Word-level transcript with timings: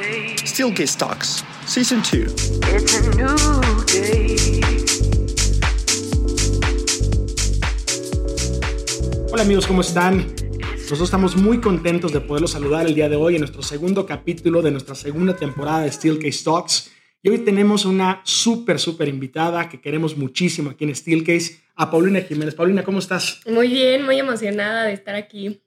Steelcase 0.00 0.96
Talks, 0.98 1.44
Season 1.66 2.02
2. 2.02 2.60
It's 2.74 2.94
a 2.94 3.00
new 3.16 3.84
day. 3.86 4.60
Hola 9.32 9.42
amigos, 9.42 9.66
¿cómo 9.66 9.80
están? 9.80 10.26
Nosotros 10.72 11.02
estamos 11.04 11.36
muy 11.36 11.60
contentos 11.60 12.12
de 12.12 12.20
poderlos 12.20 12.52
saludar 12.52 12.86
el 12.86 12.94
día 12.94 13.08
de 13.08 13.16
hoy 13.16 13.34
en 13.36 13.40
nuestro 13.40 13.62
segundo 13.62 14.04
capítulo 14.06 14.60
de 14.62 14.70
nuestra 14.70 14.94
segunda 14.94 15.34
temporada 15.34 15.80
de 15.80 15.92
Steelcase 15.92 16.44
Talks. 16.44 16.90
Y 17.22 17.30
hoy 17.30 17.38
tenemos 17.38 17.84
una 17.86 18.20
súper, 18.24 18.78
súper 18.78 19.08
invitada 19.08 19.68
que 19.68 19.80
queremos 19.80 20.16
muchísimo 20.16 20.70
aquí 20.70 20.84
en 20.84 20.94
Steelcase, 20.94 21.60
a 21.74 21.90
Paulina 21.90 22.20
Jiménez. 22.20 22.54
Paulina, 22.54 22.84
¿cómo 22.84 22.98
estás? 22.98 23.40
Muy 23.46 23.68
bien, 23.68 24.04
muy 24.04 24.18
emocionada 24.18 24.84
de 24.84 24.92
estar 24.92 25.14
aquí. 25.14 25.60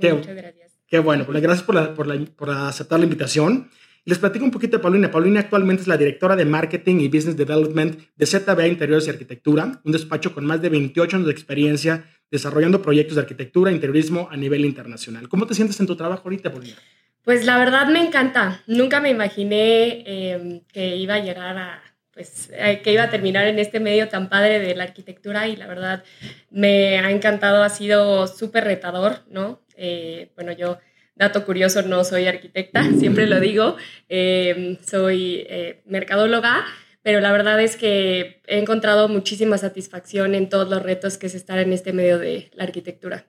Qué- 0.00 0.12
Muchas 0.12 0.36
gracias. 0.36 0.67
Qué 0.88 0.98
bueno, 0.98 1.24
pues 1.26 1.40
gracias 1.42 1.64
por, 1.64 1.74
la- 1.74 1.94
por 1.94 2.06
la- 2.06 2.18
por 2.36 2.50
aceptar 2.50 2.98
la 2.98 3.04
invitación. 3.04 3.70
Les 4.04 4.18
platico 4.18 4.44
un 4.44 4.50
poquito 4.50 4.78
de 4.78 4.82
Paulina. 4.82 5.10
Paulina 5.10 5.40
actualmente 5.40 5.82
es 5.82 5.88
la 5.88 5.98
directora 5.98 6.34
de 6.34 6.46
Marketing 6.46 6.96
y 7.00 7.08
Business 7.08 7.36
Development 7.36 7.98
de 8.16 8.26
ZBA 8.26 8.66
Interiores 8.66 9.06
y 9.06 9.10
Arquitectura, 9.10 9.80
un 9.84 9.92
despacho 9.92 10.32
con 10.32 10.46
más 10.46 10.62
de 10.62 10.70
28 10.70 11.16
años 11.16 11.26
de 11.26 11.32
experiencia 11.32 12.04
desarrollando 12.30 12.80
proyectos 12.80 13.16
de 13.16 13.22
arquitectura 13.22 13.70
e 13.70 13.74
interiorismo 13.74 14.28
a 14.30 14.36
nivel 14.36 14.64
internacional. 14.64 15.28
¿Cómo 15.28 15.46
te 15.46 15.54
sientes 15.54 15.78
en 15.80 15.86
tu 15.86 15.96
trabajo 15.96 16.22
ahorita, 16.24 16.50
Paulina? 16.50 16.76
Pues 17.22 17.44
la 17.44 17.58
verdad 17.58 17.88
me 17.88 18.00
encanta. 18.00 18.62
Nunca 18.66 19.00
me 19.00 19.10
imaginé 19.10 20.02
eh, 20.06 20.62
que 20.72 20.96
iba 20.96 21.14
a 21.14 21.18
llegar 21.18 21.58
a, 21.58 21.82
pues, 22.14 22.48
eh, 22.54 22.80
que 22.82 22.92
iba 22.94 23.02
a 23.02 23.10
terminar 23.10 23.46
en 23.46 23.58
este 23.58 23.78
medio 23.80 24.08
tan 24.08 24.30
padre 24.30 24.58
de 24.60 24.74
la 24.74 24.84
arquitectura 24.84 25.48
y 25.48 25.56
la 25.56 25.66
verdad 25.66 26.02
me 26.50 26.98
ha 26.98 27.10
encantado. 27.10 27.62
Ha 27.62 27.68
sido 27.68 28.26
súper 28.26 28.64
retador, 28.64 29.18
¿no? 29.30 29.60
Eh, 29.78 30.30
bueno, 30.34 30.52
yo, 30.52 30.78
dato 31.14 31.44
curioso, 31.44 31.82
no 31.82 32.04
soy 32.04 32.26
arquitecta, 32.26 32.82
siempre 32.98 33.26
lo 33.26 33.40
digo. 33.40 33.76
Eh, 34.08 34.78
soy 34.86 35.46
eh, 35.48 35.82
mercadóloga. 35.86 36.64
Pero 37.02 37.20
la 37.20 37.32
verdad 37.32 37.62
es 37.62 37.76
que 37.76 38.42
he 38.46 38.58
encontrado 38.58 39.08
muchísima 39.08 39.56
satisfacción 39.56 40.34
en 40.34 40.48
todos 40.48 40.68
los 40.68 40.82
retos 40.82 41.16
que 41.16 41.28
es 41.28 41.34
estar 41.34 41.58
en 41.58 41.72
este 41.72 41.92
medio 41.92 42.18
de 42.18 42.50
la 42.52 42.64
arquitectura. 42.64 43.26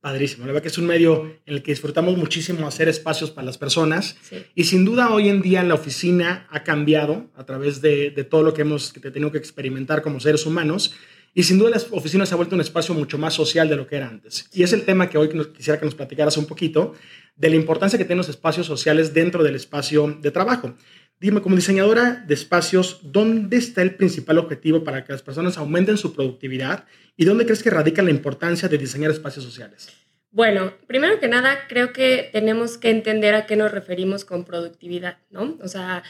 Padrísimo. 0.00 0.44
La 0.44 0.52
verdad 0.52 0.62
que 0.62 0.68
es 0.68 0.76
un 0.76 0.86
medio 0.86 1.22
en 1.46 1.54
el 1.54 1.62
que 1.62 1.72
disfrutamos 1.72 2.18
muchísimo 2.18 2.66
hacer 2.66 2.88
espacios 2.88 3.30
para 3.30 3.46
las 3.46 3.56
personas. 3.56 4.18
Sí. 4.20 4.44
Y 4.54 4.64
sin 4.64 4.84
duda 4.84 5.10
hoy 5.10 5.30
en 5.30 5.40
día 5.40 5.62
la 5.62 5.72
oficina 5.72 6.46
ha 6.50 6.64
cambiado 6.64 7.30
a 7.34 7.46
través 7.46 7.80
de, 7.80 8.10
de 8.10 8.24
todo 8.24 8.42
lo 8.42 8.52
que 8.52 8.60
hemos 8.60 8.92
que 8.92 9.00
tenido 9.10 9.32
que 9.32 9.38
experimentar 9.38 10.02
como 10.02 10.20
seres 10.20 10.44
humanos. 10.44 10.94
Y 11.36 11.42
sin 11.42 11.58
duda 11.58 11.70
la 11.70 11.82
oficina 11.90 12.24
se 12.24 12.34
ha 12.34 12.36
vuelto 12.36 12.54
un 12.54 12.60
espacio 12.60 12.94
mucho 12.94 13.18
más 13.18 13.34
social 13.34 13.68
de 13.68 13.74
lo 13.74 13.88
que 13.88 13.96
era 13.96 14.08
antes. 14.08 14.48
Y 14.52 14.62
es 14.62 14.72
el 14.72 14.84
tema 14.84 15.10
que 15.10 15.18
hoy 15.18 15.28
quisiera 15.52 15.80
que 15.80 15.84
nos 15.84 15.96
platicaras 15.96 16.36
un 16.36 16.46
poquito 16.46 16.94
de 17.34 17.50
la 17.50 17.56
importancia 17.56 17.98
que 17.98 18.04
tienen 18.04 18.18
los 18.18 18.28
espacios 18.28 18.66
sociales 18.66 19.12
dentro 19.12 19.42
del 19.42 19.56
espacio 19.56 20.16
de 20.20 20.30
trabajo. 20.30 20.76
Dime, 21.18 21.42
como 21.42 21.56
diseñadora 21.56 22.24
de 22.26 22.34
espacios, 22.34 23.00
¿dónde 23.02 23.56
está 23.56 23.82
el 23.82 23.96
principal 23.96 24.38
objetivo 24.38 24.84
para 24.84 25.04
que 25.04 25.12
las 25.12 25.22
personas 25.22 25.58
aumenten 25.58 25.96
su 25.96 26.14
productividad? 26.14 26.84
¿Y 27.16 27.24
dónde 27.24 27.44
crees 27.44 27.62
que 27.62 27.70
radica 27.70 28.02
la 28.02 28.10
importancia 28.10 28.68
de 28.68 28.78
diseñar 28.78 29.10
espacios 29.10 29.44
sociales? 29.44 29.88
Bueno, 30.30 30.72
primero 30.86 31.18
que 31.20 31.28
nada, 31.28 31.66
creo 31.68 31.92
que 31.92 32.28
tenemos 32.32 32.78
que 32.78 32.90
entender 32.90 33.34
a 33.34 33.46
qué 33.46 33.56
nos 33.56 33.72
referimos 33.72 34.24
con 34.24 34.44
productividad, 34.44 35.18
¿no? 35.30 35.56
O 35.62 35.68
sea, 35.68 36.02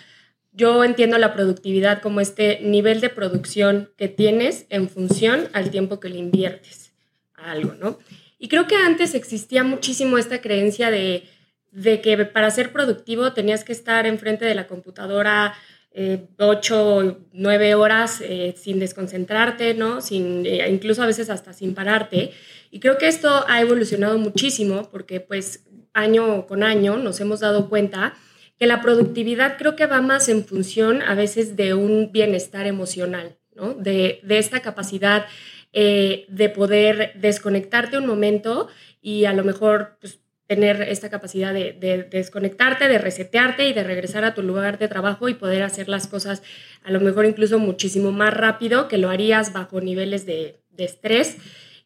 yo 0.54 0.84
entiendo 0.84 1.18
la 1.18 1.34
productividad 1.34 2.00
como 2.00 2.20
este 2.20 2.60
nivel 2.62 3.00
de 3.00 3.10
producción 3.10 3.90
que 3.96 4.08
tienes 4.08 4.66
en 4.70 4.88
función 4.88 5.48
al 5.52 5.70
tiempo 5.70 6.00
que 6.00 6.08
le 6.08 6.18
inviertes 6.18 6.92
a 7.34 7.50
algo, 7.50 7.74
¿no? 7.74 7.98
Y 8.38 8.48
creo 8.48 8.66
que 8.66 8.76
antes 8.76 9.14
existía 9.14 9.64
muchísimo 9.64 10.16
esta 10.16 10.40
creencia 10.40 10.90
de, 10.90 11.24
de 11.72 12.00
que 12.00 12.24
para 12.24 12.50
ser 12.50 12.72
productivo 12.72 13.32
tenías 13.32 13.64
que 13.64 13.72
estar 13.72 14.06
enfrente 14.06 14.44
de 14.44 14.54
la 14.54 14.66
computadora 14.66 15.54
eh, 15.96 16.26
ocho, 16.38 17.20
nueve 17.32 17.76
horas 17.76 18.20
eh, 18.20 18.54
sin 18.56 18.80
desconcentrarte, 18.80 19.74
¿no? 19.74 20.00
Sin, 20.00 20.44
eh, 20.44 20.68
incluso 20.68 21.02
a 21.02 21.06
veces 21.06 21.30
hasta 21.30 21.52
sin 21.52 21.74
pararte. 21.74 22.32
Y 22.72 22.80
creo 22.80 22.98
que 22.98 23.06
esto 23.06 23.44
ha 23.46 23.60
evolucionado 23.60 24.18
muchísimo 24.18 24.88
porque 24.90 25.20
pues 25.20 25.64
año 25.92 26.46
con 26.46 26.64
año 26.64 26.96
nos 26.96 27.20
hemos 27.20 27.40
dado 27.40 27.68
cuenta 27.68 28.14
que 28.58 28.66
la 28.66 28.80
productividad 28.80 29.56
creo 29.58 29.76
que 29.76 29.86
va 29.86 30.00
más 30.00 30.28
en 30.28 30.44
función 30.44 31.02
a 31.02 31.14
veces 31.14 31.56
de 31.56 31.74
un 31.74 32.12
bienestar 32.12 32.66
emocional, 32.66 33.36
¿no? 33.54 33.74
De, 33.74 34.20
de 34.22 34.38
esta 34.38 34.60
capacidad 34.60 35.26
eh, 35.72 36.26
de 36.28 36.48
poder 36.50 37.12
desconectarte 37.16 37.98
un 37.98 38.06
momento 38.06 38.68
y 39.02 39.24
a 39.24 39.32
lo 39.32 39.42
mejor 39.42 39.96
pues, 40.00 40.20
tener 40.46 40.82
esta 40.82 41.10
capacidad 41.10 41.52
de, 41.52 41.72
de 41.72 42.04
desconectarte, 42.04 42.86
de 42.86 42.98
resetearte 42.98 43.66
y 43.66 43.72
de 43.72 43.82
regresar 43.82 44.24
a 44.24 44.34
tu 44.34 44.42
lugar 44.42 44.78
de 44.78 44.88
trabajo 44.88 45.28
y 45.28 45.34
poder 45.34 45.62
hacer 45.62 45.88
las 45.88 46.06
cosas 46.06 46.42
a 46.84 46.90
lo 46.92 47.00
mejor 47.00 47.26
incluso 47.26 47.58
muchísimo 47.58 48.12
más 48.12 48.34
rápido 48.34 48.86
que 48.88 48.98
lo 48.98 49.10
harías 49.10 49.52
bajo 49.52 49.80
niveles 49.80 50.26
de, 50.26 50.60
de 50.70 50.84
estrés. 50.84 51.38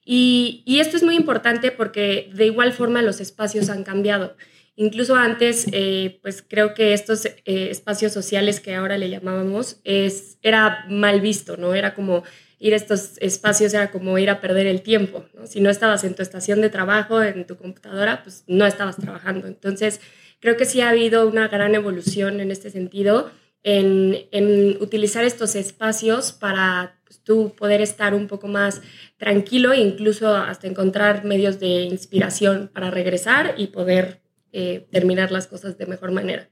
Y, 0.04 0.62
y 0.66 0.80
esto 0.80 0.96
es 0.96 1.02
muy 1.02 1.16
importante 1.16 1.70
porque 1.70 2.30
de 2.34 2.46
igual 2.46 2.72
forma 2.72 3.02
los 3.02 3.20
espacios 3.20 3.70
han 3.70 3.84
cambiado. 3.84 4.36
Incluso 4.80 5.16
antes, 5.16 5.66
eh, 5.72 6.20
pues 6.22 6.40
creo 6.40 6.72
que 6.72 6.92
estos 6.92 7.26
eh, 7.26 7.34
espacios 7.44 8.12
sociales 8.12 8.60
que 8.60 8.76
ahora 8.76 8.96
le 8.96 9.10
llamábamos 9.10 9.80
era 9.82 10.86
mal 10.88 11.20
visto, 11.20 11.56
¿no? 11.56 11.74
Era 11.74 11.94
como 11.94 12.22
ir 12.60 12.74
a 12.74 12.76
estos 12.76 13.18
espacios, 13.18 13.74
era 13.74 13.90
como 13.90 14.16
ir 14.18 14.30
a 14.30 14.40
perder 14.40 14.68
el 14.68 14.82
tiempo, 14.82 15.24
¿no? 15.34 15.48
Si 15.48 15.60
no 15.60 15.68
estabas 15.68 16.04
en 16.04 16.14
tu 16.14 16.22
estación 16.22 16.60
de 16.60 16.70
trabajo, 16.70 17.20
en 17.20 17.44
tu 17.44 17.56
computadora, 17.56 18.22
pues 18.22 18.44
no 18.46 18.66
estabas 18.66 18.98
trabajando. 18.98 19.48
Entonces, 19.48 20.00
creo 20.38 20.56
que 20.56 20.64
sí 20.64 20.80
ha 20.80 20.90
habido 20.90 21.26
una 21.26 21.48
gran 21.48 21.74
evolución 21.74 22.38
en 22.38 22.52
este 22.52 22.70
sentido, 22.70 23.32
en, 23.64 24.28
en 24.30 24.80
utilizar 24.80 25.24
estos 25.24 25.56
espacios 25.56 26.30
para 26.30 27.00
pues, 27.04 27.18
tú 27.24 27.52
poder 27.58 27.80
estar 27.80 28.14
un 28.14 28.28
poco 28.28 28.46
más 28.46 28.80
tranquilo 29.16 29.72
e 29.72 29.80
incluso 29.80 30.36
hasta 30.36 30.68
encontrar 30.68 31.24
medios 31.24 31.58
de 31.58 31.82
inspiración 31.82 32.70
para 32.72 32.92
regresar 32.92 33.56
y 33.56 33.66
poder 33.66 34.20
eh, 34.52 34.86
terminar 34.90 35.30
las 35.32 35.46
cosas 35.46 35.76
de 35.78 35.86
mejor 35.86 36.12
manera. 36.12 36.48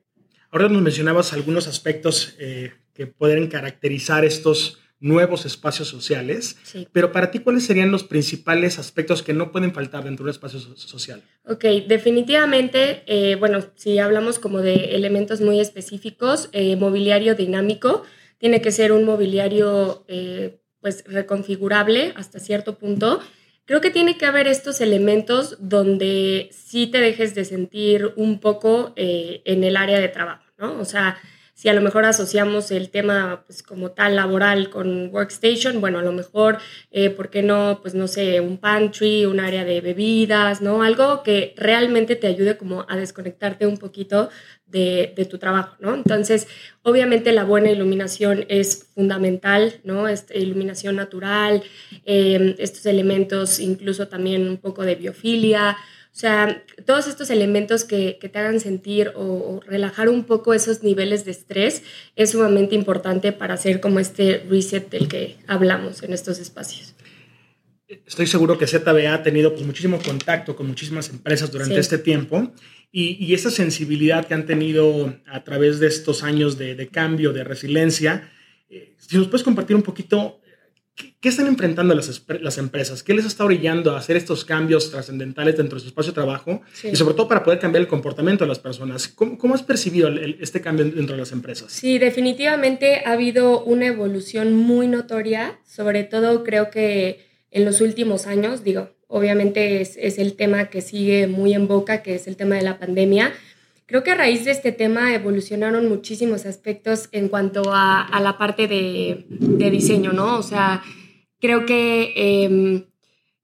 Ahora 0.51 0.69
nos 0.69 0.83
mencionabas 0.83 1.33
algunos 1.33 1.67
aspectos 1.67 2.35
eh, 2.39 2.73
que 2.95 3.07
pueden 3.07 3.49
caracterizar 3.49 4.25
estos 4.25 4.79
nuevos 4.99 5.45
espacios 5.45 5.89
sociales, 5.89 6.57
Sí. 6.63 6.89
pero 6.91 7.13
para 7.13 7.31
ti, 7.31 7.41
¿cuáles 7.41 7.67
serían 7.67 7.91
los 7.91 8.03
principales 8.05 8.79
aspectos 8.79 9.23
que 9.23 9.35
no 9.35 9.53
pueden 9.53 9.75
faltar 9.75 10.05
dentro 10.05 10.25
de 10.25 10.31
un 10.31 10.35
espacio 10.35 10.59
so- 10.59 10.75
social? 10.77 11.23
Ok, 11.45 11.65
definitivamente, 11.87 13.03
eh, 13.07 13.37
bueno, 13.37 13.61
si 13.75 13.99
hablamos 13.99 14.39
como 14.39 14.61
de 14.63 14.97
elementos 14.97 15.41
muy 15.43 15.61
específicos, 15.61 16.49
eh, 16.53 16.77
mobiliario 16.77 17.35
dinámico, 17.35 18.05
tiene 18.39 18.63
que 18.63 18.73
ser 18.73 18.93
un 18.93 19.05
mobiliario 19.05 20.05
eh, 20.09 20.61
pues 20.81 21.05
reconfigurable 21.07 22.13
hasta 22.17 22.39
cierto 22.39 22.79
punto. 22.79 23.21
Creo 23.67 23.81
que 23.81 23.91
tiene 23.91 24.17
que 24.17 24.27
haber 24.27 24.47
estos 24.47 24.81
elementos 24.81 25.57
donde 25.59 26.49
sí 26.53 26.87
te 26.87 27.01
dejes 27.01 27.35
de 27.35 27.45
sentir 27.45 28.13
un 28.17 28.39
poco 28.39 28.93
eh, 28.95 29.43
en 29.45 29.65
el 29.65 29.77
área 29.77 29.99
de 29.99 30.09
trabajo, 30.09 30.45
¿no? 30.57 30.79
O 30.79 30.85
sea, 30.85 31.19
si 31.57 31.71
a 31.71 31.73
lo 31.73 31.81
mejor 31.81 32.05
asociamos 32.05 32.71
el 32.71 32.91
tema 32.91 33.43
pues 33.47 33.63
como 33.63 33.93
tal 33.93 34.15
laboral 34.15 34.69
con 34.69 35.09
workstation, 35.09 35.81
bueno, 35.81 35.99
a 35.99 36.03
lo 36.03 36.13
mejor, 36.13 36.59
eh, 36.91 37.09
¿por 37.09 37.31
qué 37.31 37.43
no? 37.43 37.79
Pues 37.81 37.95
no 37.95 38.09
sé, 38.09 38.43
un 38.43 38.59
pantry, 38.59 39.25
un 39.25 39.41
área 39.41 39.65
de 39.65 39.81
bebidas, 39.81 40.61
¿no? 40.61 40.83
Algo 40.83 41.23
que 41.23 41.55
realmente 41.57 42.15
te 42.15 42.27
ayude 42.27 42.59
como 42.59 42.85
a 42.91 42.97
desconectarte 42.99 43.67
un 43.67 43.79
poquito 43.79 44.29
de, 44.67 45.15
de 45.17 45.25
tu 45.25 45.39
trabajo, 45.39 45.77
¿no? 45.81 45.95
Entonces, 45.95 46.47
obviamente 46.83 47.33
la 47.33 47.45
buena 47.45 47.71
iluminación 47.71 48.45
es 48.51 48.89
fundamental, 48.95 49.81
¿no? 49.83 50.09
Esta 50.09 50.37
iluminación 50.37 50.97
natural, 50.97 51.63
eh, 52.05 52.55
estos 52.59 52.85
elementos, 52.85 53.61
incluso 53.61 54.09
también 54.09 54.47
un 54.47 54.59
poco 54.59 54.83
de 54.83 54.97
biofilia, 54.97 55.79
o 56.17 56.19
sea, 56.19 56.65
todos 56.87 57.09
estos 57.09 57.29
elementos 57.29 57.85
que, 57.85 58.17
que 58.19 58.31
te 58.31 58.39
hagan 58.39 58.59
sentir 58.59 59.13
o, 59.17 59.21
o, 59.23 59.61
relajar 59.61 60.09
un 60.09 60.25
poco 60.25 60.55
esos 60.55 60.83
niveles 60.83 61.27
de 61.27 61.33
estrés 61.33 61.83
es 62.17 62.31
sumamente 62.31 62.75
importante 62.75 63.33
para 63.33 63.53
hacer 63.53 63.81
como 63.81 64.01
este 64.01 64.43
reset 64.49 64.89
del 64.89 65.09
que 65.09 65.37
hablamos 65.47 66.03
en 66.03 66.15
estos 66.15 66.39
espacios. 66.39 66.95
Estoy 67.87 68.27
seguro 68.27 68.57
que 68.57 68.67
ZBA 68.67 69.13
ha 69.13 69.23
tenido 69.23 69.53
pues, 69.53 69.67
muchísimo 69.67 69.99
contacto 70.01 70.57
con 70.57 70.67
muchísimas 70.67 71.11
empresas 71.11 71.53
durante 71.53 71.75
Sí. 71.75 71.81
este 71.81 71.99
tiempo 71.99 72.51
y, 72.91 73.23
y, 73.23 73.35
esa 73.35 73.51
sensibilidad 73.51 74.27
que 74.27 74.33
han 74.33 74.47
tenido 74.47 75.15
a 75.27 75.45
través 75.45 75.81
de 75.81 75.89
estos 75.89 76.23
años 76.23 76.57
de, 76.57 76.75
de 76.75 76.89
cambio, 76.89 77.35
de 77.35 77.45
resiliencia, 77.45 78.33
eh, 78.71 78.95
si 78.97 79.19
nos 79.19 79.29
puedes 79.29 79.45
compartir 79.45 79.77
un 79.77 79.83
poquito 79.83 80.41
¿Qué, 80.97 81.15
¿Qué, 81.21 81.29
están 81.29 81.47
enfrentando 81.47 81.95
las, 81.95 82.23
las, 82.41 82.59
empresas? 82.59 83.03
¿Qué 83.03 83.15
les 83.15 83.27
está 83.27 83.45
orillando 83.45 83.95
a 83.95 83.99
hacer 83.99 84.17
estos 84.17 84.45
cambios 84.45 84.91
trascendentales 84.91 85.57
dentro 85.57 85.77
de 85.77 85.83
su 85.83 85.89
espacio 85.89 86.13
de 86.13 86.15
trabajo? 86.15 86.63
Sí. 86.73 86.89
Y 86.89 86.97
sobre 86.97 87.15
todo 87.15 87.29
para 87.29 87.45
poder 87.45 87.59
cambiar 87.59 87.83
el 87.83 87.89
comportamiento 87.89 88.45
de 88.45 88.49
las 88.49 88.59
personas. 88.59 89.07
¿Cómo, 89.09 89.37
cómo 89.37 89.55
has 89.55 89.63
percibido 89.63 90.09
el, 90.09 90.19
el, 90.19 90.39
este 90.41 90.61
cambio 90.63 90.87
dentro 90.87 91.15
de 91.15 91.21
las 91.21 91.33
empresas? 91.33 91.71
Sí, 91.71 91.99
definitivamente 91.99 93.03
ha 93.05 93.13
habido 93.13 93.63
una 93.63 93.87
evolución 93.87 94.55
muy 94.55 94.89
notoria, 94.89 95.61
sobre 95.67 96.03
todo 96.05 96.43
creo 96.43 96.71
que 96.71 97.27
en 97.51 97.65
los 97.65 97.81
últimos 97.83 98.27
años, 98.27 98.65
digo, 98.65 98.91
obviamente 99.07 99.83
es, 99.83 99.97
es 99.99 100.19
el 100.19 100.35
tema 100.35 100.71
que 100.71 100.81
sigue 100.81 101.27
muy 101.27 101.53
en 101.53 101.69
boca, 101.69 102.03
que 102.03 102.15
es 102.15 102.27
el 102.27 102.37
tema 102.37 102.57
de 102.57 102.63
la 102.63 102.79
pandemia. 102.79 103.33
Creo 103.87 104.03
que 104.03 104.11
a 104.11 104.17
raíz 104.17 104.45
de 104.45 104.51
este 104.51 104.73
tema 104.73 105.15
evolucionaron 105.15 105.89
muchísimos 105.89 106.45
aspectos 106.45 107.09
en 107.13 107.29
cuanto 107.29 107.63
a, 107.73 108.09
la 108.21 108.37
parte 108.37 108.67
de, 108.67 109.25
diseño, 109.71 110.13
¿no? 110.13 110.37
O 110.37 110.43
sea, 110.43 110.83
creo 111.41 111.67
que 111.67 112.13
eh, 112.17 112.89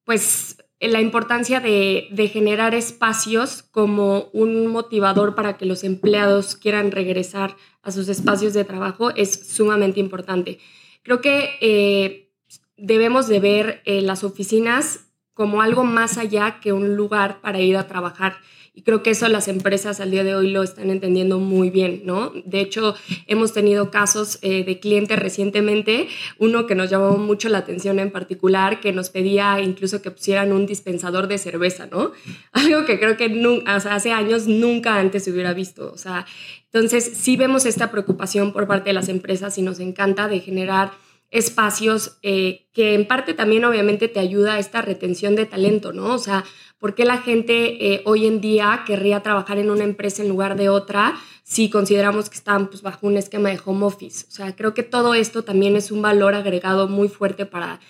pues 0.05 0.56
la 0.81 1.00
importancia 1.00 1.61
de, 1.61 2.09
de, 2.11 2.27
generar 2.27 2.75
espacios 2.75 3.62
como 3.62 4.31
un 4.33 4.67
motivador 4.67 5.37
para 5.37 5.56
que 5.56 5.65
los 5.65 5.85
empleados 5.85 6.56
quieran 6.56 6.91
regresar 6.91 7.56
a 7.83 7.93
sus 7.93 8.09
espacios 8.09 8.53
de 8.53 8.65
trabajo 8.65 9.11
es 9.11 9.49
sumamente 9.49 10.00
importante. 10.00 10.59
Creo 11.03 11.21
que 11.21 11.50
eh, 11.61 12.31
debemos 12.77 13.29
de 13.29 13.41
ver 13.41 13.83
eh, 13.85 14.03
las 14.03 14.25
oficinas 14.25 15.09
como 15.35 15.62
algo 15.62 15.85
más 15.85 16.19
allá 16.19 16.61
que 16.61 16.73
un 16.73 16.97
lugar 16.97 17.41
para 17.41 17.61
ir 17.61 17.77
a 17.77 17.87
trabajar. 17.87 18.37
Y 18.75 18.85
creo 18.85 19.03
que 19.03 19.11
eso 19.11 19.29
las 19.29 19.49
empresas 19.49 20.01
al 20.01 20.11
día 20.11 20.25
de 20.25 20.35
hoy 20.35 20.51
lo 20.51 20.63
están 20.63 20.89
entendiendo 20.89 21.39
muy 21.39 21.69
bien, 21.69 22.03
¿no? 22.07 22.33
De 22.47 22.61
hecho, 22.61 22.95
hemos 23.27 23.53
tenido 23.53 23.91
casos 23.91 24.39
eh, 24.41 24.65
de 24.65 24.81
clientes 24.81 25.19
recientemente, 25.19 26.09
uno 26.39 26.67
que 26.67 26.75
nos 26.75 26.89
llamó 26.89 27.19
mucho 27.19 27.51
la 27.51 27.59
atención 27.59 27.99
en 27.99 28.11
particular, 28.11 28.81
que 28.81 28.93
nos 28.93 29.11
pedía 29.11 29.61
incluso 29.61 30.01
que 30.01 30.11
pusieran 30.11 30.53
un 30.53 30.65
dispensador 30.65 31.29
de 31.29 31.37
cerveza, 31.37 31.87
¿no? 31.87 32.13
Algo 32.53 32.87
que 32.87 32.99
creo 32.99 33.19
que 33.19 33.27
o 33.27 33.81
sea, 33.81 33.95
hace 33.95 34.11
años 34.13 34.47
nunca 34.47 34.97
antes 34.97 35.25
se 35.25 35.33
hubiera 35.33 35.53
visto. 35.53 35.93
O 35.93 35.99
sea, 35.99 36.25
entonces 36.73 37.05
sí 37.15 37.37
vemos 37.37 37.67
esta 37.67 37.91
preocupación 37.91 38.55
por 38.55 38.67
parte 38.67 38.89
de 38.89 38.95
las 38.95 39.11
empresas 39.11 39.59
y 39.59 39.63
nos 39.63 39.81
encanta 39.81 40.29
de 40.29 40.41
generar 40.41 40.93
espacios 41.32 42.19
eh, 42.23 42.69
que 42.75 42.94
en 42.94 43.08
parte 43.08 43.34
también 43.34 43.64
obviamente 43.64 44.06
te 44.06 44.20
ayuda 44.20 44.55
a 44.55 44.58
esta 44.58 44.82
retención 44.82 45.34
de 45.34 45.46
talento, 45.46 45.93
¿no? 45.93 46.14
O 46.14 46.19
sea, 46.19 46.44
¿por 46.79 46.94
qué 46.94 47.06
la 47.06 47.19
gente 47.19 47.94
eh, 47.94 48.02
hoy 48.05 48.26
en 48.26 48.40
día 48.43 48.84
querría 48.87 49.20
trabajar 49.20 49.58
en 49.58 49.70
una 49.70 49.82
empresa 49.82 50.23
en 50.23 50.29
lugar 50.29 50.56
de 50.56 50.69
otra 50.69 51.19
si 51.43 51.70
consideramos 51.70 52.29
que 52.29 52.37
están 52.37 52.69
pues, 52.69 52.82
bajo 52.82 53.06
un 53.06 53.17
esquema 53.17 53.49
de 53.49 53.58
home 53.64 53.87
office? 53.87 54.26
O 54.29 54.31
sea, 54.31 54.55
creo 54.55 54.75
que 54.75 54.82
todo 54.82 55.14
esto 55.14 55.43
también 55.43 55.75
es 55.75 55.90
un 55.90 56.02
valor 56.02 56.34
agregado 56.34 56.87
muy 56.87 57.08
fuerte 57.08 57.46
para, 57.46 57.81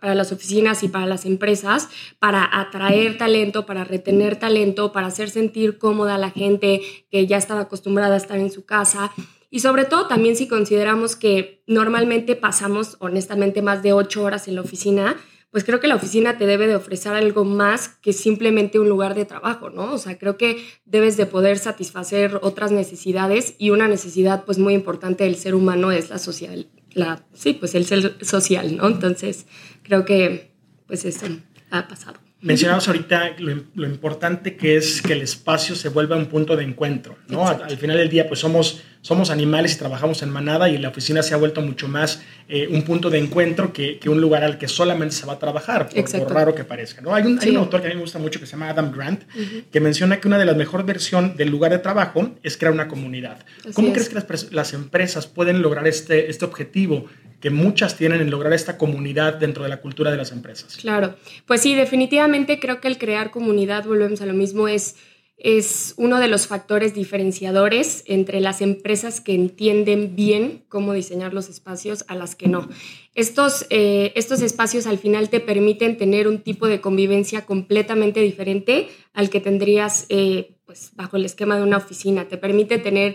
para 0.00 0.14
las 0.14 0.32
oficinas 0.32 0.82
y 0.82 0.88
para 0.88 1.04
las 1.04 1.26
empresas, 1.26 1.90
para 2.18 2.48
atraer 2.58 3.18
talento, 3.18 3.66
para 3.66 3.84
retener 3.84 4.36
talento, 4.36 4.92
para 4.92 5.08
hacer 5.08 5.28
sentir 5.28 5.76
cómoda 5.76 6.14
a 6.14 6.18
la 6.18 6.30
gente 6.30 6.80
que 7.10 7.26
ya 7.26 7.36
estaba 7.36 7.60
acostumbrada 7.60 8.14
a 8.14 8.18
estar 8.18 8.38
en 8.38 8.50
su 8.50 8.64
casa. 8.64 9.12
Y 9.50 9.60
sobre 9.60 9.84
todo 9.84 10.06
también 10.06 10.36
si 10.36 10.46
consideramos 10.46 11.16
que 11.16 11.62
normalmente 11.66 12.36
pasamos 12.36 12.96
honestamente 13.00 13.62
más 13.62 13.82
de 13.82 13.92
ocho 13.92 14.22
horas 14.24 14.46
en 14.48 14.56
la 14.56 14.60
oficina, 14.60 15.16
pues 15.50 15.64
creo 15.64 15.80
que 15.80 15.88
la 15.88 15.94
oficina 15.94 16.36
te 16.36 16.46
debe 16.46 16.66
de 16.66 16.76
ofrecer 16.76 17.14
algo 17.14 17.44
más 17.44 17.88
que 17.88 18.12
simplemente 18.12 18.78
un 18.78 18.88
lugar 18.88 19.14
de 19.14 19.24
trabajo, 19.24 19.70
¿no? 19.70 19.94
O 19.94 19.98
sea, 19.98 20.18
creo 20.18 20.36
que 20.36 20.62
debes 20.84 21.16
de 21.16 21.24
poder 21.24 21.58
satisfacer 21.58 22.38
otras 22.42 22.70
necesidades 22.70 23.54
y 23.58 23.70
una 23.70 23.88
necesidad 23.88 24.44
pues 24.44 24.58
muy 24.58 24.74
importante 24.74 25.24
del 25.24 25.36
ser 25.36 25.54
humano 25.54 25.90
es 25.90 26.10
la 26.10 26.18
social, 26.18 26.68
la, 26.92 27.24
sí, 27.32 27.54
pues 27.54 27.74
el 27.74 27.86
ser 27.86 28.22
social, 28.24 28.76
¿no? 28.76 28.88
Entonces, 28.88 29.46
creo 29.82 30.04
que 30.04 30.52
pues 30.86 31.06
eso 31.06 31.26
ha 31.70 31.88
pasado. 31.88 32.27
Mencionamos 32.40 32.86
ahorita 32.86 33.34
lo, 33.38 33.64
lo, 33.74 33.86
importante 33.88 34.56
que 34.56 34.76
es 34.76 35.02
que 35.02 35.12
el 35.12 35.22
espacio 35.22 35.74
se 35.74 35.88
vuelva 35.88 36.14
un 36.14 36.26
punto 36.26 36.54
de 36.54 36.62
encuentro, 36.62 37.18
¿no? 37.26 37.48
Al, 37.48 37.64
al, 37.64 37.76
final 37.76 37.96
del 37.96 38.08
día, 38.08 38.28
pues 38.28 38.38
somos, 38.38 38.80
somos 39.00 39.30
animales 39.30 39.74
y 39.74 39.78
trabajamos 39.78 40.22
en 40.22 40.30
manada 40.30 40.68
y 40.68 40.78
la 40.78 40.90
oficina 40.90 41.24
se 41.24 41.34
ha 41.34 41.36
vuelto 41.36 41.62
mucho 41.62 41.88
más 41.88 42.22
eh, 42.48 42.68
un 42.70 42.82
punto 42.82 43.10
de 43.10 43.18
encuentro 43.18 43.72
que, 43.72 43.98
que, 43.98 44.08
un 44.08 44.20
lugar 44.20 44.44
al 44.44 44.56
que 44.56 44.68
solamente 44.68 45.16
se 45.16 45.26
va 45.26 45.32
a 45.32 45.38
trabajar, 45.40 45.88
por, 45.88 46.04
por 46.04 46.32
raro 46.32 46.54
que 46.54 46.62
parezca, 46.62 47.02
¿no? 47.02 47.12
Hay 47.12 47.24
un, 47.24 47.40
sí. 47.40 47.48
hay 47.48 47.56
un, 47.56 47.62
autor 47.62 47.80
que 47.80 47.88
a 47.88 47.90
mí 47.90 47.96
me 47.96 48.02
gusta 48.02 48.20
mucho 48.20 48.38
que 48.38 48.46
se 48.46 48.52
llama 48.52 48.68
Adam 48.68 48.92
Grant, 48.92 49.24
uh 49.24 49.38
-huh. 49.38 49.64
que 49.72 49.80
menciona 49.80 50.20
que 50.20 50.28
una 50.28 50.38
de 50.38 50.44
las 50.44 50.56
mejores 50.56 50.86
versiones 50.86 51.36
del 51.36 51.48
lugar 51.48 51.72
de 51.72 51.78
trabajo 51.78 52.36
es 52.44 52.56
crear 52.56 52.72
una 52.72 52.86
comunidad. 52.86 53.44
Así 53.64 53.72
¿Cómo 53.72 53.88
es. 53.88 53.94
crees 53.94 54.08
que 54.10 54.14
las, 54.14 54.52
las 54.52 54.74
empresas 54.74 55.26
pueden 55.26 55.60
lograr 55.60 55.88
este, 55.88 56.30
este 56.30 56.44
objetivo 56.44 57.06
que 57.40 57.50
muchas 57.50 57.96
tienen 57.96 58.20
en 58.20 58.30
lograr 58.30 58.52
esta 58.52 58.76
comunidad 58.76 59.34
dentro 59.34 59.62
de 59.62 59.68
la 59.68 59.80
cultura 59.80 60.10
de 60.10 60.16
las 60.16 60.32
empresas. 60.32 60.76
Claro, 60.76 61.14
pues 61.46 61.62
sí, 61.62 61.74
definitivamente 61.74 62.58
creo 62.58 62.80
que 62.80 62.88
el 62.88 62.98
crear 62.98 63.30
comunidad, 63.30 63.84
volvemos 63.84 64.20
a 64.20 64.26
lo 64.26 64.34
mismo, 64.34 64.66
es, 64.66 64.96
es 65.36 65.94
uno 65.96 66.18
de 66.18 66.26
los 66.26 66.48
factores 66.48 66.94
diferenciadores 66.94 68.02
entre 68.06 68.40
las 68.40 68.60
empresas 68.60 69.20
que 69.20 69.34
entienden 69.34 70.16
bien 70.16 70.64
cómo 70.68 70.92
diseñar 70.94 71.32
los 71.32 71.48
espacios 71.48 72.04
a 72.08 72.16
las 72.16 72.34
que 72.34 72.48
no. 72.48 72.68
Estos, 73.14 73.66
eh, 73.70 74.12
estos 74.16 74.42
espacios 74.42 74.86
al 74.86 74.98
final 74.98 75.28
te 75.28 75.38
permiten 75.38 75.96
tener 75.96 76.26
un 76.26 76.38
tipo 76.38 76.66
de 76.66 76.80
convivencia 76.80 77.46
completamente 77.46 78.20
diferente 78.20 78.88
al 79.12 79.30
que 79.30 79.40
tendrías 79.40 80.06
eh, 80.08 80.56
pues, 80.66 80.90
bajo 80.96 81.16
el 81.16 81.24
esquema 81.24 81.56
de 81.56 81.62
una 81.62 81.78
oficina. 81.78 82.28
Te 82.28 82.36
permite 82.36 82.78
tener 82.78 83.14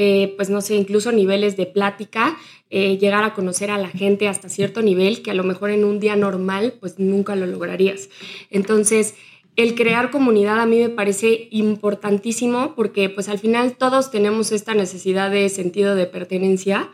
eh, 0.00 0.34
pues 0.36 0.48
no 0.48 0.60
sé, 0.60 0.76
incluso 0.76 1.10
niveles 1.10 1.56
de 1.56 1.66
plática, 1.66 2.38
eh, 2.70 2.98
llegar 2.98 3.24
a 3.24 3.34
conocer 3.34 3.72
a 3.72 3.78
la 3.78 3.88
gente 3.88 4.28
hasta 4.28 4.48
cierto 4.48 4.80
nivel 4.80 5.22
que 5.22 5.32
a 5.32 5.34
lo 5.34 5.42
mejor 5.42 5.70
en 5.70 5.84
un 5.84 5.98
día 5.98 6.14
normal 6.14 6.74
pues 6.78 7.00
nunca 7.00 7.34
lo 7.34 7.46
lograrías. 7.46 8.08
Entonces, 8.48 9.16
el 9.56 9.74
crear 9.74 10.12
comunidad 10.12 10.60
a 10.60 10.66
mí 10.66 10.78
me 10.78 10.88
parece 10.88 11.48
importantísimo 11.50 12.76
porque 12.76 13.10
pues 13.10 13.28
al 13.28 13.40
final 13.40 13.76
todos 13.76 14.12
tenemos 14.12 14.52
esta 14.52 14.72
necesidad 14.72 15.32
de 15.32 15.48
sentido 15.48 15.96
de 15.96 16.06
pertenencia 16.06 16.90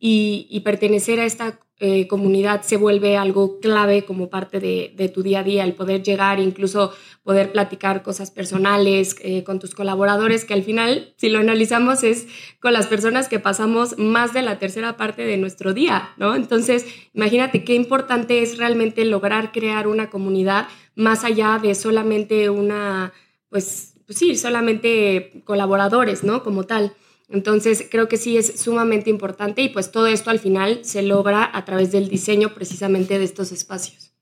y, 0.00 0.48
y 0.50 0.60
pertenecer 0.60 1.20
a 1.20 1.26
esta 1.26 1.60
eh, 1.80 2.08
comunidad 2.08 2.62
se 2.62 2.76
vuelve 2.76 3.16
algo 3.16 3.60
clave 3.60 4.04
como 4.04 4.30
parte 4.30 4.58
de, 4.58 5.12
tu 5.14 5.22
día 5.22 5.40
a 5.40 5.42
día, 5.44 5.62
el 5.62 5.74
poder 5.74 6.02
llegar, 6.02 6.40
incluso 6.40 6.92
poder 7.22 7.52
platicar 7.52 8.02
cosas 8.02 8.32
personales 8.32 9.14
eh, 9.20 9.44
con 9.44 9.60
tus 9.60 9.76
colaboradores, 9.76 10.44
que 10.44 10.54
al 10.54 10.64
final, 10.64 11.14
si 11.16 11.28
lo 11.28 11.38
analizamos, 11.38 12.02
es 12.02 12.26
con 12.58 12.72
las 12.72 12.88
personas 12.88 13.28
que 13.28 13.38
pasamos 13.38 13.96
más 13.96 14.32
de 14.32 14.42
la 14.42 14.58
tercera 14.58 14.96
parte 14.96 15.22
de 15.22 15.36
nuestro 15.36 15.72
día, 15.72 16.10
¿no? 16.16 16.34
Entonces, 16.34 16.84
imagínate 17.14 17.62
qué 17.62 17.74
importante 17.74 18.42
es 18.42 18.58
realmente 18.58 19.04
lograr 19.04 19.52
crear 19.52 19.86
una 19.86 20.10
comunidad 20.10 20.66
más 20.96 21.22
allá 21.22 21.60
de 21.62 21.76
solamente 21.76 22.50
una, 22.50 23.12
pues, 23.50 23.94
pues 24.04 24.18
sí, 24.18 24.34
solamente 24.34 25.42
colaboradores, 25.44 26.24
¿no? 26.24 26.42
Como 26.42 26.64
tal. 26.64 26.92
Entonces, 27.28 27.86
creo 27.90 28.08
que 28.08 28.16
sí 28.16 28.38
es 28.38 28.60
sumamente 28.60 29.10
importante 29.10 29.62
y 29.62 29.68
pues 29.68 29.92
todo 29.92 30.06
esto 30.06 30.30
al 30.30 30.38
final 30.38 30.80
se 30.82 31.02
logra 31.02 31.50
a 31.52 31.64
través 31.64 31.92
del 31.92 32.08
diseño 32.08 32.54
precisamente 32.54 33.18
de 33.18 33.24
estos 33.24 33.52
espacios. 33.52 34.12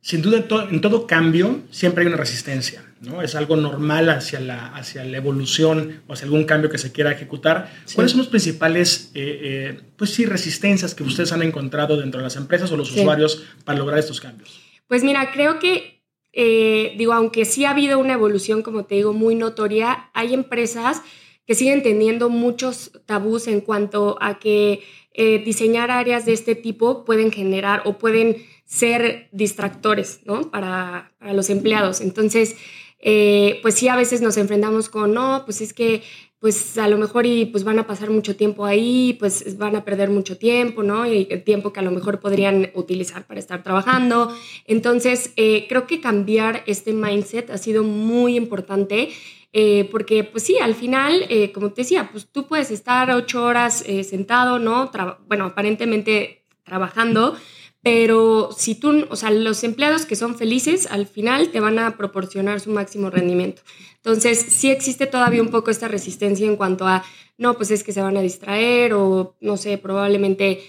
Sin 0.00 0.20
duda, 0.20 0.36
en, 0.36 0.48
to 0.48 0.68
en 0.68 0.80
todo 0.82 1.06
cambio 1.06 1.62
siempre 1.70 2.02
hay 2.02 2.08
una 2.08 2.18
resistencia, 2.18 2.84
¿no? 3.00 3.22
Es 3.22 3.34
algo 3.34 3.56
normal 3.56 4.10
hacia 4.10 4.38
la, 4.38 4.66
hacia 4.68 5.02
la 5.02 5.16
evolución 5.16 6.02
o 6.06 6.12
hacia 6.12 6.26
algún 6.26 6.44
cambio 6.44 6.68
que 6.68 6.76
se 6.76 6.92
quiera 6.92 7.12
ejecutar. 7.12 7.72
Sí. 7.86 7.94
¿Cuáles 7.94 8.12
son 8.12 8.18
los 8.18 8.28
principales, 8.28 9.10
eh, 9.14 9.40
eh, 9.42 9.80
pues 9.96 10.10
sí, 10.10 10.26
resistencias 10.26 10.94
que 10.94 11.04
ustedes 11.04 11.32
han 11.32 11.42
encontrado 11.42 11.96
dentro 11.96 12.20
de 12.20 12.24
las 12.24 12.36
empresas 12.36 12.70
o 12.70 12.76
los 12.76 12.88
sí. 12.88 13.00
usuarios 13.00 13.44
para 13.64 13.78
lograr 13.78 13.98
estos 13.98 14.20
cambios? 14.20 14.60
Pues 14.88 15.02
mira, 15.04 15.32
creo 15.32 15.58
que, 15.58 16.02
eh, 16.34 16.94
digo, 16.98 17.14
aunque 17.14 17.46
sí 17.46 17.64
ha 17.64 17.70
habido 17.70 17.98
una 17.98 18.12
evolución, 18.12 18.62
como 18.62 18.84
te 18.84 18.96
digo, 18.96 19.14
muy 19.14 19.34
notoria, 19.34 20.10
hay 20.12 20.34
empresas 20.34 21.00
que 21.46 21.54
siguen 21.54 21.82
teniendo 21.82 22.28
muchos 22.30 22.92
tabús 23.06 23.48
en 23.48 23.60
cuanto 23.60 24.16
a 24.20 24.38
que 24.38 24.82
eh, 25.12 25.42
diseñar 25.44 25.90
áreas 25.90 26.26
de 26.26 26.32
este 26.32 26.54
tipo 26.54 27.04
pueden 27.04 27.30
generar 27.30 27.82
o 27.84 27.98
pueden 27.98 28.36
ser 28.64 29.28
distractores 29.32 30.20
¿no? 30.24 30.50
para, 30.50 31.12
para 31.18 31.34
los 31.34 31.50
empleados. 31.50 32.00
Entonces, 32.00 32.56
eh, 32.98 33.58
pues 33.62 33.74
sí, 33.74 33.88
a 33.88 33.96
veces 33.96 34.22
nos 34.22 34.36
enfrentamos 34.38 34.88
con, 34.88 35.12
no, 35.12 35.42
pues 35.44 35.60
es 35.60 35.72
que 35.72 36.02
pues 36.44 36.76
a 36.76 36.88
lo 36.88 36.98
mejor 36.98 37.24
y 37.24 37.46
pues 37.46 37.64
van 37.64 37.78
a 37.78 37.86
pasar 37.86 38.10
mucho 38.10 38.36
tiempo 38.36 38.66
ahí, 38.66 39.16
pues 39.18 39.56
van 39.56 39.76
a 39.76 39.84
perder 39.84 40.10
mucho 40.10 40.36
tiempo, 40.36 40.82
¿no? 40.82 41.06
Y 41.06 41.26
el 41.30 41.42
tiempo 41.42 41.72
que 41.72 41.80
a 41.80 41.82
lo 41.82 41.90
mejor 41.90 42.20
podrían 42.20 42.70
utilizar 42.74 43.26
para 43.26 43.40
estar 43.40 43.62
trabajando. 43.62 44.30
Entonces, 44.66 45.32
eh, 45.36 45.64
creo 45.70 45.86
que 45.86 46.02
cambiar 46.02 46.62
este 46.66 46.92
mindset 46.92 47.48
ha 47.48 47.56
sido 47.56 47.82
muy 47.82 48.36
importante 48.36 49.08
eh, 49.56 49.88
porque 49.92 50.24
pues 50.24 50.42
sí, 50.42 50.58
al 50.58 50.74
final, 50.74 51.26
eh, 51.28 51.52
como 51.52 51.72
te 51.72 51.82
decía, 51.82 52.08
pues 52.10 52.26
tú 52.26 52.48
puedes 52.48 52.72
estar 52.72 53.08
ocho 53.12 53.44
horas 53.44 53.84
eh, 53.86 54.02
sentado, 54.02 54.58
¿no? 54.58 54.90
Tra 54.90 55.20
bueno, 55.28 55.44
aparentemente 55.44 56.44
trabajando, 56.64 57.36
pero 57.80 58.50
si 58.56 58.74
tú, 58.74 59.06
o 59.10 59.14
sea, 59.14 59.30
los 59.30 59.62
empleados 59.62 60.06
que 60.06 60.16
son 60.16 60.34
felices, 60.34 60.88
al 60.90 61.06
final 61.06 61.50
te 61.50 61.60
van 61.60 61.78
a 61.78 61.96
proporcionar 61.96 62.58
su 62.58 62.70
máximo 62.70 63.10
rendimiento. 63.10 63.62
Entonces, 63.94 64.40
sí 64.40 64.72
existe 64.72 65.06
todavía 65.06 65.40
un 65.40 65.50
poco 65.50 65.70
esta 65.70 65.86
resistencia 65.86 66.48
en 66.48 66.56
cuanto 66.56 66.88
a, 66.88 67.04
no, 67.38 67.54
pues 67.54 67.70
es 67.70 67.84
que 67.84 67.92
se 67.92 68.02
van 68.02 68.16
a 68.16 68.22
distraer 68.22 68.92
o, 68.94 69.36
no 69.40 69.56
sé, 69.56 69.78
probablemente 69.78 70.64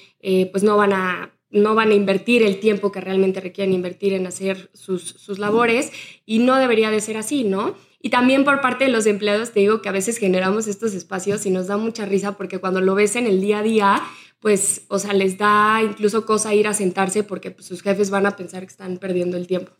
pues 0.52 0.64
no 0.64 0.78
van 0.78 0.94
a 0.94 1.32
no 1.52 1.74
van 1.74 1.92
a 1.92 1.94
invertir 1.94 2.44
el 2.44 2.60
tiempo 2.60 2.92
que 2.92 3.00
realmente 3.00 3.40
requieren 3.40 3.74
invertir 3.74 4.14
en 4.14 4.28
hacer 4.28 4.70
sus, 4.74 5.04
sus 5.04 5.40
labores 5.40 5.92
y 6.26 6.40
no 6.40 6.58
debería 6.58 6.92
de 6.92 7.00
ser 7.00 7.16
así, 7.16 7.46
¿no? 7.46 7.76
Y 8.06 8.12
también 8.12 8.44
por 8.44 8.62
parte 8.62 8.84
de 8.84 8.92
los 8.92 9.08
empleados 9.08 9.50
te 9.50 9.62
digo 9.62 9.82
que 9.82 9.90
a 9.90 9.92
veces 9.92 10.20
generamos 10.20 10.68
estos 10.68 10.94
espacios 10.94 11.44
y 11.48 11.50
nos 11.50 11.66
da 11.66 11.78
mucha 11.78 12.06
risa 12.06 12.34
porque 12.34 12.60
cuando 12.60 12.80
lo 12.80 12.94
ves 12.94 13.16
en 13.16 13.26
el 13.26 13.42
día 13.42 13.58
a 13.58 13.64
día, 13.64 14.04
pues, 14.40 14.84
o 14.90 15.00
sea, 15.00 15.12
les 15.14 15.40
da 15.40 15.82
incluso 15.82 16.24
cosa 16.24 16.54
ir 16.54 16.68
a 16.68 16.76
sentarse 16.76 17.24
porque 17.24 17.50
pues, 17.50 17.66
sus 17.66 17.82
jefes 17.82 18.12
van 18.12 18.28
a 18.28 18.36
pensar 18.36 18.62
que 18.62 18.68
están 18.68 19.00
perdiendo 19.00 19.38
el 19.38 19.48
tiempo. 19.48 19.72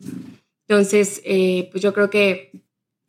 Entonces, 0.66 1.22
eh, 1.24 1.68
pues 1.70 1.84
yo 1.84 1.94
creo 1.94 2.10
que 2.10 2.50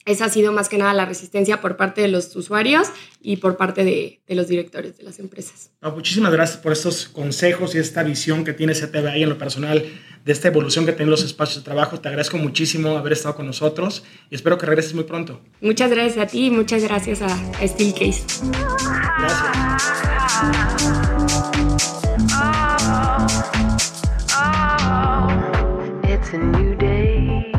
esa 0.05 0.25
ha 0.25 0.29
sido 0.29 0.53
más 0.53 0.69
que 0.69 0.77
nada 0.77 0.93
la 0.93 1.05
resistencia 1.05 1.61
por 1.61 1.77
parte 1.77 2.01
de 2.01 2.09
los 2.09 2.35
usuarios 2.35 2.87
y 3.19 3.37
por 3.37 3.57
parte 3.57 3.83
de, 3.83 4.21
de 4.27 4.35
los 4.35 4.47
directores 4.47 4.97
de 4.97 5.03
las 5.03 5.17
empresas. 5.17 5.71
muchísimas 5.81 6.31
gracias 6.31 6.59
por 6.59 6.73
estos 6.73 7.07
consejos 7.07 7.73
y 7.73 7.79
esta 7.79 8.03
visión 8.03 8.45
que 8.45 8.53
tiene 8.53 8.73
CTBI 8.73 9.23
en 9.23 9.29
lo 9.29 9.39
personal 9.39 9.83
de 10.27 10.33
esta 10.33 10.49
evolución 10.49 10.85
que 10.85 10.91
tienen 10.91 11.09
los 11.09 11.23
espacios 11.23 11.63
de 11.63 11.63
trabajo. 11.63 12.01
Te 12.01 12.09
agradezco 12.09 12.37
muchísimo 12.37 12.97
haber 12.97 13.13
estado 13.13 13.35
con 13.35 13.45
nosotros 13.45 14.03
y 14.29 14.35
espero 14.35 14.57
que 14.57 14.65
regreses 14.65 14.93
muy 14.93 15.05
pronto. 15.05 15.39
Muchas 15.61 15.89
gracias 15.89 16.17
a 16.17 16.27
ti 16.27 16.47
y 16.47 16.51
muchas 16.51 16.83
gracias 16.83 17.21
a 17.21 17.29
Steelcase. 17.65 18.25
Gracias. 19.19 19.57
It's 26.03 26.33
a 26.33 26.37
new 26.37 26.75
day. 26.75 27.51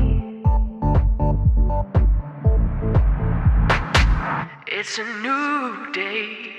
It's 4.67 4.99
a 4.99 5.05
new 5.23 5.93
day. 5.95 6.58